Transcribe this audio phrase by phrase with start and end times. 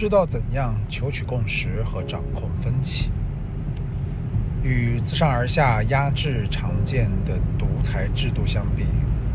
[0.00, 3.10] 知道怎样求取共识和掌控分歧。
[4.62, 8.86] 与自上而下压制常见的独裁制度相比，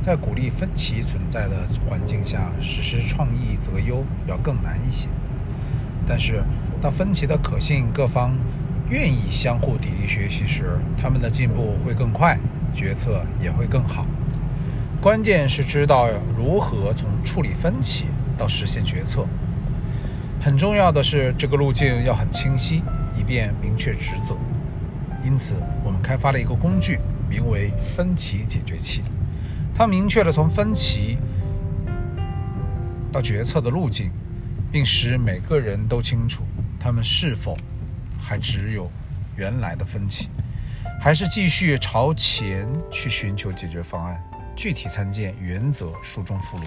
[0.01, 5.07] 在鼓励分歧存在的环境下实施创意择优要更难一些。
[6.07, 6.43] 但是，
[6.82, 8.36] 当分歧的可信各方
[8.89, 12.39] 愿意相互砥砺学习时，他们的进步会更快，
[12.73, 14.04] 决策也会更好。
[15.00, 18.05] 关键是知道如何从处理分歧
[18.36, 19.27] 到实现决策。
[20.45, 22.83] 很重要的是，这个路径要很清晰，
[23.17, 24.37] 以便明确职责。
[25.23, 29.01] 因此，我们开发了一个工具，名为“分歧解决器”。
[29.73, 31.18] 它明确了从分歧
[33.11, 34.11] 到决策的路径，
[34.71, 36.44] 并使每个人都清楚
[36.80, 37.57] 他们是否
[38.19, 38.88] 还只有
[39.35, 40.30] 原来的分歧，
[41.02, 44.23] 还是继续朝前去寻求解决方案。
[44.55, 46.63] 具体参见原则书中附录。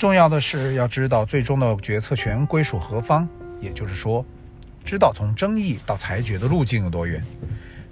[0.00, 3.28] 重要的是要知道最终的决策权归属何方，
[3.60, 4.24] 也就是说。
[4.82, 7.22] 知道从争议到裁决的路径有多远，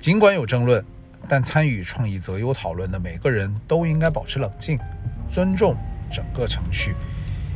[0.01, 0.83] 尽管有争论，
[1.29, 4.79] 但参与创意择优讨论的每个人都应该保持冷静，
[5.31, 5.77] 尊重
[6.11, 6.95] 整个程序。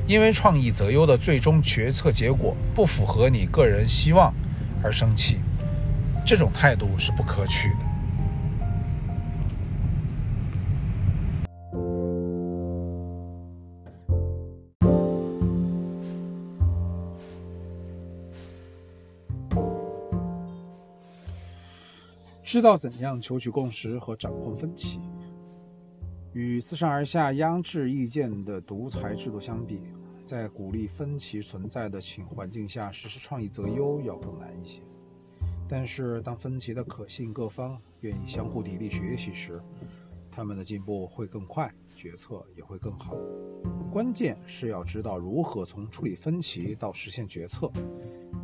[0.07, 4.35] 因为创意择优的最终决策结果不符合你个人希望
[4.83, 5.41] 而生气，
[6.27, 7.92] 这种态度是不可取的。
[22.43, 24.99] 知道怎样求取共识和掌控分歧，
[26.33, 29.81] 与自上而下压制意见的独裁制度相比，
[30.27, 34.83] 在鼓励分歧存在的情环境下实施创意择优要更难一些。
[35.69, 39.63] 但是，当分歧的可信各方愿意相互砥砺学习时，
[40.31, 43.17] 他们的进步会更快，决策也会更好。
[43.91, 47.71] 关键是要知道如何从处理分歧到实现决策。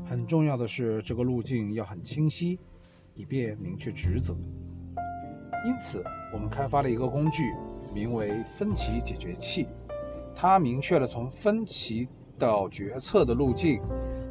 [0.06, 2.58] 很重要的是，这个路径要很清晰。
[3.18, 4.32] 以便明确职责，
[5.66, 7.52] 因此我们开发了一个工具，
[7.92, 9.66] 名为“分歧解决器”。
[10.36, 12.06] 它明确了从分歧
[12.38, 13.82] 到决策的路径，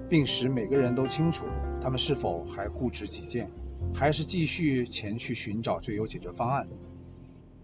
[0.07, 1.45] 并使每个人都清楚
[1.81, 3.51] 他们是否还固执己见，
[3.93, 6.65] 还是继续前去寻找最优解决方案。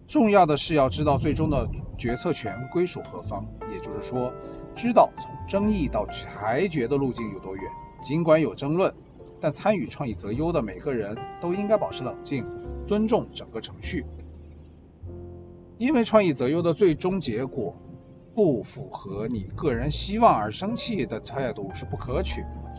[0.05, 1.65] 重要的是要知道最终的
[1.97, 4.29] 决策权归属何方，也就是说，
[4.75, 7.63] 知道从争议到裁决的路径有多远。
[8.01, 8.93] 尽管有争论。
[9.43, 12.45] 但参与创意择优的每个人都应该保持冷静，
[12.87, 14.05] 尊重整个程序。
[15.77, 17.75] 因为创意择优的最终结果
[18.33, 22.72] 不符合你个人希望而生气的态度是不可取的。